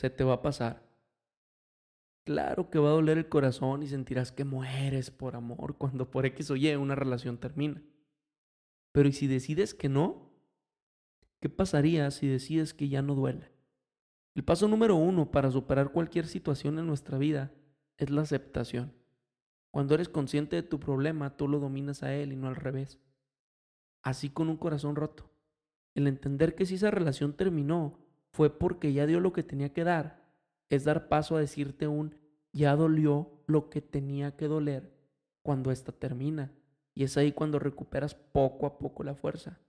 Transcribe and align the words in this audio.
se 0.00 0.08
te 0.08 0.24
va 0.24 0.32
a 0.32 0.42
pasar. 0.42 0.82
Claro 2.24 2.70
que 2.70 2.78
va 2.78 2.88
a 2.88 2.92
doler 2.92 3.18
el 3.18 3.28
corazón 3.28 3.82
y 3.82 3.86
sentirás 3.86 4.32
que 4.32 4.44
mueres 4.46 5.10
por 5.10 5.36
amor 5.36 5.76
cuando 5.76 6.10
por 6.10 6.24
X 6.24 6.50
o 6.50 6.56
Y 6.56 6.74
una 6.74 6.94
relación 6.94 7.36
termina. 7.36 7.82
Pero 8.92 9.10
¿y 9.10 9.12
si 9.12 9.26
decides 9.26 9.74
que 9.74 9.90
no? 9.90 10.32
¿Qué 11.38 11.50
pasaría 11.50 12.10
si 12.12 12.26
decides 12.26 12.72
que 12.72 12.88
ya 12.88 13.02
no 13.02 13.14
duele? 13.14 13.52
El 14.34 14.42
paso 14.42 14.68
número 14.68 14.96
uno 14.96 15.30
para 15.30 15.50
superar 15.50 15.92
cualquier 15.92 16.26
situación 16.26 16.78
en 16.78 16.86
nuestra 16.86 17.18
vida 17.18 17.52
es 17.98 18.08
la 18.08 18.22
aceptación. 18.22 18.94
Cuando 19.70 19.94
eres 19.94 20.08
consciente 20.08 20.56
de 20.56 20.62
tu 20.62 20.80
problema, 20.80 21.36
tú 21.36 21.46
lo 21.46 21.58
dominas 21.58 22.02
a 22.02 22.14
él 22.14 22.32
y 22.32 22.36
no 22.36 22.48
al 22.48 22.56
revés. 22.56 22.98
Así 24.02 24.30
con 24.30 24.48
un 24.48 24.56
corazón 24.56 24.96
roto. 24.96 25.30
El 25.94 26.06
entender 26.06 26.54
que 26.54 26.64
si 26.64 26.76
esa 26.76 26.90
relación 26.90 27.34
terminó 27.34 27.98
fue 28.32 28.50
porque 28.50 28.92
ya 28.92 29.06
dio 29.06 29.20
lo 29.20 29.32
que 29.32 29.42
tenía 29.42 29.72
que 29.72 29.84
dar, 29.84 30.24
es 30.68 30.84
dar 30.84 31.08
paso 31.08 31.36
a 31.36 31.40
decirte 31.40 31.88
un 31.88 32.14
ya 32.52 32.76
dolió 32.76 33.42
lo 33.46 33.70
que 33.70 33.80
tenía 33.80 34.36
que 34.36 34.48
doler 34.48 34.92
cuando 35.42 35.70
esta 35.70 35.92
termina. 35.92 36.52
Y 36.94 37.04
es 37.04 37.16
ahí 37.16 37.32
cuando 37.32 37.58
recuperas 37.58 38.14
poco 38.14 38.66
a 38.66 38.78
poco 38.78 39.04
la 39.04 39.14
fuerza. 39.14 39.60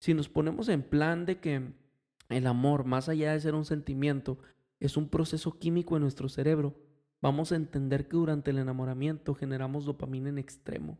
Si 0.00 0.12
nos 0.14 0.28
ponemos 0.28 0.68
en 0.68 0.82
plan 0.82 1.24
de 1.24 1.40
que 1.40 1.72
el 2.28 2.46
amor, 2.46 2.84
más 2.84 3.08
allá 3.08 3.32
de 3.32 3.40
ser 3.40 3.54
un 3.54 3.64
sentimiento, 3.64 4.38
es 4.80 4.96
un 4.96 5.08
proceso 5.08 5.58
químico 5.58 5.96
en 5.96 6.02
nuestro 6.02 6.28
cerebro. 6.28 6.74
Vamos 7.20 7.52
a 7.52 7.56
entender 7.56 8.06
que 8.08 8.16
durante 8.16 8.50
el 8.50 8.58
enamoramiento 8.58 9.34
generamos 9.34 9.86
dopamina 9.86 10.28
en 10.28 10.38
extremo. 10.38 10.98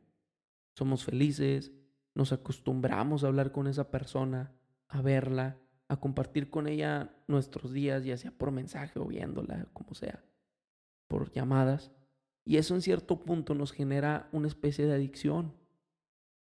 Somos 0.75 1.05
felices, 1.05 1.73
nos 2.14 2.33
acostumbramos 2.33 3.25
a 3.25 3.27
hablar 3.27 3.52
con 3.52 3.66
esa 3.66 3.91
persona, 3.91 4.52
a 4.89 5.02
verla, 5.02 5.59
a 5.88 5.97
compartir 5.97 6.51
con 6.51 6.66
ella 6.66 7.15
nuestros 7.27 7.73
días, 7.73 8.05
ya 8.05 8.16
sea 8.16 8.30
por 8.30 8.51
mensaje 8.51 8.98
o 8.98 9.06
viéndola, 9.06 9.66
como 9.73 9.95
sea, 9.95 10.25
por 11.08 11.31
llamadas. 11.31 11.91
Y 12.45 12.56
eso 12.56 12.75
en 12.75 12.83
cierto 12.83 13.20
punto 13.20 13.55
nos 13.55 13.72
genera 13.72 14.28
una 14.33 14.48
especie 14.48 14.86
de 14.86 14.95
adicción. 14.95 15.53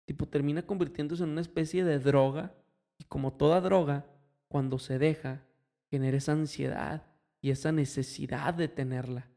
Tipo, 0.06 0.28
termina 0.28 0.64
convirtiéndose 0.64 1.24
en 1.24 1.30
una 1.30 1.42
especie 1.42 1.84
de 1.84 2.00
droga. 2.00 2.54
Y 2.98 3.06
como 3.06 3.34
toda 3.34 3.62
droga, 3.62 4.06
cuando 4.48 4.80
se 4.80 5.00
deja, 5.00 5.44
genera 5.90 6.18
esa 6.18 6.34
ansiedad 6.34 7.04
y 7.42 7.52
esa 7.52 7.72
necesidad 7.72 8.54
de 8.54 8.68
tenerla, 8.68 9.30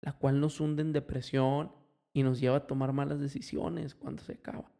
la 0.00 0.12
cual 0.12 0.40
nos 0.40 0.60
hunde 0.60 0.82
en 0.82 0.92
depresión 0.92 1.72
y 2.12 2.22
nos 2.22 2.40
lleva 2.40 2.58
a 2.58 2.66
tomar 2.66 2.92
malas 2.92 3.20
decisiones 3.20 3.94
cuando 3.94 4.22
se 4.22 4.32
acaba. 4.32 4.70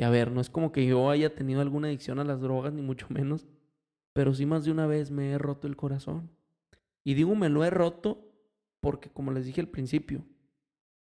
Y 0.00 0.02
a 0.02 0.08
ver, 0.08 0.30
no 0.30 0.40
es 0.40 0.48
como 0.48 0.72
que 0.72 0.86
yo 0.86 1.10
haya 1.10 1.34
tenido 1.34 1.60
alguna 1.60 1.88
adicción 1.88 2.20
a 2.20 2.24
las 2.24 2.40
drogas, 2.40 2.72
ni 2.72 2.80
mucho 2.80 3.06
menos, 3.10 3.46
pero 4.14 4.32
sí 4.32 4.46
más 4.46 4.64
de 4.64 4.70
una 4.70 4.86
vez 4.86 5.10
me 5.10 5.30
he 5.30 5.36
roto 5.36 5.66
el 5.66 5.76
corazón. 5.76 6.30
Y 7.04 7.12
digo 7.12 7.34
me 7.34 7.50
lo 7.50 7.66
he 7.66 7.68
roto 7.68 8.32
porque, 8.80 9.10
como 9.10 9.30
les 9.30 9.44
dije 9.44 9.60
al 9.60 9.68
principio, 9.68 10.24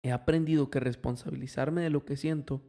he 0.02 0.12
aprendido 0.12 0.68
que 0.68 0.78
responsabilizarme 0.78 1.80
de 1.80 1.88
lo 1.88 2.04
que 2.04 2.18
siento 2.18 2.60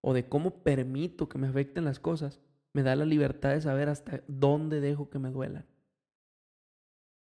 o 0.00 0.14
de 0.14 0.26
cómo 0.26 0.62
permito 0.62 1.28
que 1.28 1.36
me 1.36 1.46
afecten 1.46 1.84
las 1.84 2.00
cosas 2.00 2.40
me 2.72 2.82
da 2.82 2.96
la 2.96 3.04
libertad 3.04 3.50
de 3.50 3.60
saber 3.60 3.90
hasta 3.90 4.22
dónde 4.28 4.80
dejo 4.80 5.10
que 5.10 5.18
me 5.18 5.30
duelan. 5.30 5.66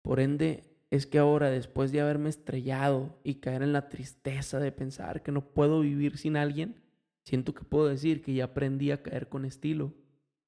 Por 0.03 0.19
ende, 0.19 0.65
es 0.91 1.07
que 1.07 1.21
ahora, 1.21 1.49
después 1.49 1.93
de 1.93 2.01
haberme 2.01 2.29
estrellado 2.29 3.21
y 3.23 3.37
caer 3.37 3.63
en 3.63 3.73
la 3.73 3.89
tristeza 3.89 4.59
de 4.59 4.73
pensar 4.73 5.23
que 5.23 5.31
no 5.31 5.45
puedo 5.55 5.79
vivir 5.79 6.19
sin 6.19 6.37
alguien, 6.37 6.83
siento 7.25 7.55
que 7.55 7.65
puedo 7.65 7.89
decir 7.89 8.23
que 8.23 8.35
ya 8.35 8.45
aprendí 8.45 8.91
a 8.91 9.03
caer 9.03 9.29
con 9.29 9.45
estilo. 9.45 9.95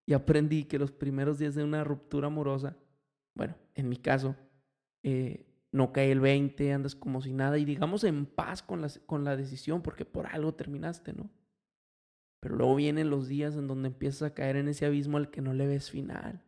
Y 0.07 0.13
aprendí 0.13 0.65
que 0.65 0.79
los 0.79 0.93
primeros 0.93 1.39
días 1.39 1.55
de 1.55 1.65
una 1.65 1.83
ruptura 1.83 2.27
amorosa, 2.27 2.77
bueno, 3.35 3.57
en 3.75 3.89
mi 3.89 3.97
caso, 3.97 4.37
eh, 5.03 5.47
no 5.73 5.93
cae 5.93 6.13
el 6.13 6.21
20, 6.21 6.73
andas 6.73 6.95
como 6.95 7.23
si 7.23 7.33
nada 7.33 7.59
y 7.59 7.65
digamos 7.65 8.05
en 8.05 8.27
paz 8.27 8.63
con 8.63 8.87
con 9.07 9.25
la 9.25 9.37
decisión 9.37 9.83
porque 9.83 10.05
por 10.05 10.27
algo 10.27 10.55
terminaste, 10.55 11.15
¿no? 11.15 11.31
Pero 12.45 12.57
luego 12.57 12.75
vienen 12.77 13.09
los 13.09 13.27
días 13.27 13.57
en 13.57 13.67
donde 13.67 13.89
empiezas 13.89 14.23
a 14.23 14.35
caer 14.35 14.57
en 14.57 14.69
ese 14.69 14.85
abismo 14.85 15.17
al 15.17 15.31
que 15.31 15.41
no 15.41 15.55
le 15.55 15.67
ves 15.67 15.91
final. 15.91 16.45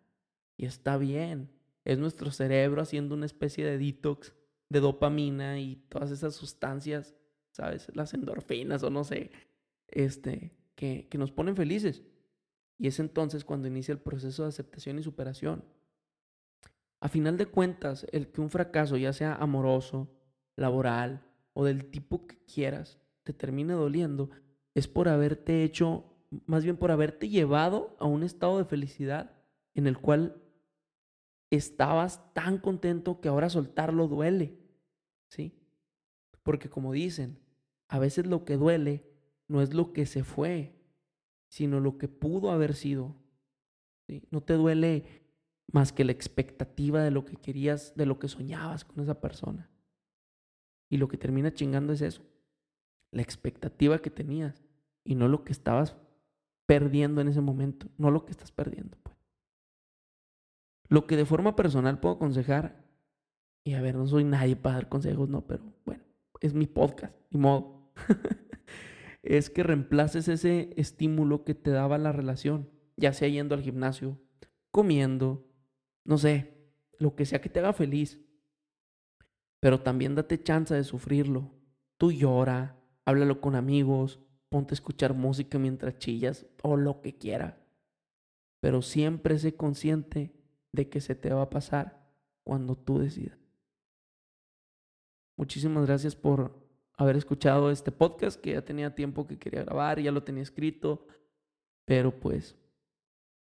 Y 0.58 0.66
está 0.66 0.98
bien. 0.98 1.50
Es 1.84 1.98
nuestro 1.98 2.30
cerebro 2.30 2.82
haciendo 2.82 3.14
una 3.14 3.24
especie 3.24 3.64
de 3.64 3.78
detox 3.78 4.34
de 4.68 4.80
dopamina 4.80 5.58
y 5.58 5.76
todas 5.88 6.10
esas 6.10 6.34
sustancias, 6.34 7.14
¿sabes? 7.50 7.90
Las 7.94 8.12
endorfinas 8.12 8.82
o 8.82 8.90
no 8.90 9.04
sé, 9.04 9.30
este, 9.88 10.56
que, 10.74 11.08
que 11.08 11.18
nos 11.18 11.32
ponen 11.32 11.56
felices. 11.56 12.02
Y 12.78 12.88
es 12.88 12.98
entonces 13.00 13.44
cuando 13.44 13.68
inicia 13.68 13.92
el 13.92 13.98
proceso 13.98 14.42
de 14.42 14.50
aceptación 14.50 14.98
y 14.98 15.02
superación. 15.02 15.64
A 17.00 17.08
final 17.08 17.36
de 17.36 17.46
cuentas, 17.46 18.06
el 18.12 18.28
que 18.28 18.40
un 18.40 18.50
fracaso, 18.50 18.96
ya 18.96 19.12
sea 19.12 19.34
amoroso, 19.34 20.08
laboral 20.56 21.24
o 21.52 21.64
del 21.64 21.90
tipo 21.90 22.26
que 22.26 22.36
quieras, 22.44 22.98
te 23.22 23.32
termine 23.32 23.74
doliendo, 23.74 24.30
es 24.74 24.88
por 24.88 25.08
haberte 25.08 25.64
hecho, 25.64 26.04
más 26.46 26.64
bien 26.64 26.76
por 26.76 26.90
haberte 26.90 27.28
llevado 27.28 27.96
a 27.98 28.06
un 28.06 28.22
estado 28.22 28.58
de 28.58 28.64
felicidad 28.64 29.32
en 29.74 29.86
el 29.86 29.98
cual 29.98 30.42
estabas 31.50 32.32
tan 32.34 32.58
contento 32.58 33.20
que 33.20 33.28
ahora 33.28 33.50
soltarlo 33.50 34.08
duele, 34.08 34.58
¿sí? 35.28 35.58
Porque 36.42 36.68
como 36.68 36.92
dicen, 36.92 37.38
a 37.88 37.98
veces 37.98 38.26
lo 38.26 38.44
que 38.44 38.56
duele 38.56 39.05
no 39.48 39.62
es 39.62 39.74
lo 39.74 39.92
que 39.92 40.06
se 40.06 40.24
fue, 40.24 40.74
sino 41.48 41.80
lo 41.80 41.98
que 41.98 42.08
pudo 42.08 42.50
haber 42.50 42.74
sido. 42.74 43.16
No 44.30 44.42
te 44.42 44.54
duele 44.54 45.26
más 45.72 45.92
que 45.92 46.04
la 46.04 46.12
expectativa 46.12 47.02
de 47.02 47.10
lo 47.10 47.24
que 47.24 47.36
querías, 47.36 47.94
de 47.96 48.06
lo 48.06 48.18
que 48.18 48.28
soñabas 48.28 48.84
con 48.84 49.00
esa 49.00 49.20
persona. 49.20 49.70
Y 50.88 50.98
lo 50.98 51.08
que 51.08 51.16
termina 51.16 51.52
chingando 51.52 51.92
es 51.92 52.00
eso, 52.00 52.22
la 53.10 53.22
expectativa 53.22 53.98
que 53.98 54.10
tenías 54.10 54.62
y 55.04 55.14
no 55.14 55.28
lo 55.28 55.44
que 55.44 55.52
estabas 55.52 55.96
perdiendo 56.66 57.20
en 57.20 57.28
ese 57.28 57.40
momento, 57.40 57.88
no 57.96 58.10
lo 58.10 58.24
que 58.24 58.32
estás 58.32 58.52
perdiendo. 58.52 58.96
Pues. 59.02 59.16
Lo 60.88 61.06
que 61.06 61.16
de 61.16 61.24
forma 61.24 61.56
personal 61.56 61.98
puedo 61.98 62.16
aconsejar, 62.16 62.84
y 63.64 63.74
a 63.74 63.82
ver, 63.82 63.96
no 63.96 64.06
soy 64.06 64.24
nadie 64.24 64.54
para 64.54 64.76
dar 64.76 64.88
consejos, 64.88 65.28
no, 65.28 65.46
pero 65.46 65.64
bueno, 65.84 66.04
es 66.40 66.54
mi 66.54 66.66
podcast, 66.66 67.14
ni 67.30 67.40
modo, 67.40 67.92
es 69.28 69.50
que 69.50 69.62
reemplaces 69.62 70.28
ese 70.28 70.70
estímulo 70.76 71.44
que 71.44 71.54
te 71.54 71.70
daba 71.70 71.98
la 71.98 72.12
relación, 72.12 72.70
ya 72.96 73.12
sea 73.12 73.28
yendo 73.28 73.54
al 73.54 73.62
gimnasio, 73.62 74.20
comiendo, 74.70 75.48
no 76.04 76.18
sé, 76.18 76.56
lo 76.98 77.14
que 77.16 77.26
sea 77.26 77.40
que 77.40 77.48
te 77.48 77.60
haga 77.60 77.72
feliz. 77.72 78.20
Pero 79.60 79.80
también 79.80 80.14
date 80.14 80.42
chance 80.42 80.74
de 80.74 80.84
sufrirlo. 80.84 81.54
Tú 81.98 82.12
llora, 82.12 82.78
háblalo 83.04 83.40
con 83.40 83.54
amigos, 83.54 84.20
ponte 84.48 84.72
a 84.72 84.76
escuchar 84.76 85.14
música 85.14 85.58
mientras 85.58 85.98
chillas 85.98 86.46
o 86.62 86.76
lo 86.76 87.00
que 87.00 87.16
quiera. 87.16 87.58
Pero 88.60 88.82
siempre 88.82 89.38
sé 89.38 89.56
consciente 89.56 90.34
de 90.72 90.88
que 90.88 91.00
se 91.00 91.14
te 91.14 91.32
va 91.32 91.42
a 91.42 91.50
pasar 91.50 92.06
cuando 92.44 92.76
tú 92.76 92.98
decidas. 92.98 93.38
Muchísimas 95.36 95.86
gracias 95.86 96.16
por 96.16 96.65
haber 96.96 97.16
escuchado 97.16 97.70
este 97.70 97.92
podcast 97.92 98.40
que 98.40 98.52
ya 98.52 98.64
tenía 98.64 98.94
tiempo 98.94 99.26
que 99.26 99.38
quería 99.38 99.64
grabar, 99.64 100.00
ya 100.00 100.12
lo 100.12 100.22
tenía 100.22 100.42
escrito, 100.42 101.06
pero 101.84 102.18
pues 102.18 102.56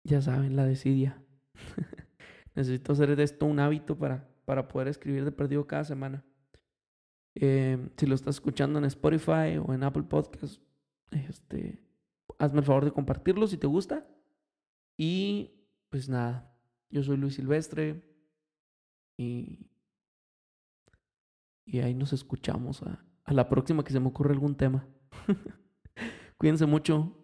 ya 0.04 0.20
saben, 0.20 0.56
la 0.56 0.64
decidia. 0.64 1.22
Necesito 2.54 2.92
hacer 2.92 3.14
de 3.14 3.22
esto 3.22 3.46
un 3.46 3.60
hábito 3.60 3.96
para, 3.96 4.28
para 4.44 4.68
poder 4.68 4.88
escribir 4.88 5.24
de 5.24 5.32
perdido 5.32 5.66
cada 5.66 5.84
semana. 5.84 6.24
Eh, 7.34 7.88
si 7.96 8.06
lo 8.06 8.14
estás 8.14 8.36
escuchando 8.36 8.78
en 8.78 8.84
Spotify 8.86 9.58
o 9.62 9.72
en 9.72 9.82
Apple 9.84 10.02
Podcasts, 10.02 10.60
este, 11.10 11.78
hazme 12.38 12.60
el 12.60 12.66
favor 12.66 12.84
de 12.84 12.92
compartirlo 12.92 13.46
si 13.46 13.58
te 13.58 13.66
gusta. 13.66 14.06
Y 14.98 15.50
pues 15.88 16.08
nada, 16.08 16.54
yo 16.90 17.02
soy 17.02 17.16
Luis 17.16 17.34
Silvestre 17.34 18.02
y, 19.16 19.70
y 21.64 21.80
ahí 21.80 21.94
nos 21.94 22.12
escuchamos 22.12 22.82
a, 22.82 23.04
la 23.34 23.48
próxima 23.48 23.84
que 23.84 23.92
se 23.92 24.00
me 24.00 24.08
ocurra 24.08 24.32
algún 24.32 24.54
tema. 24.56 24.86
Cuídense 26.38 26.66
mucho, 26.66 27.16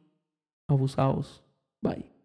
abusados. 0.68 1.44
Bye. 1.80 2.17